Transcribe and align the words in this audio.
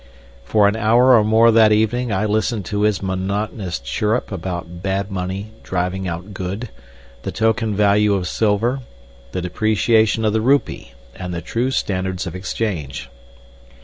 For 0.43 0.67
an 0.67 0.75
hour 0.75 1.15
or 1.15 1.23
more 1.23 1.51
that 1.51 1.71
evening 1.71 2.11
I 2.11 2.25
listened 2.25 2.65
to 2.65 2.81
his 2.81 3.03
monotonous 3.03 3.77
chirrup 3.77 4.31
about 4.31 4.81
bad 4.81 5.11
money 5.11 5.51
driving 5.61 6.07
out 6.07 6.33
good, 6.33 6.69
the 7.21 7.31
token 7.31 7.75
value 7.75 8.15
of 8.15 8.27
silver, 8.27 8.79
the 9.31 9.43
depreciation 9.43 10.25
of 10.25 10.33
the 10.33 10.41
rupee, 10.41 10.93
and 11.15 11.35
the 11.35 11.41
true 11.41 11.69
standards 11.69 12.25
of 12.25 12.35
exchange. 12.35 13.11